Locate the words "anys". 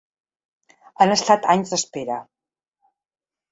1.55-1.75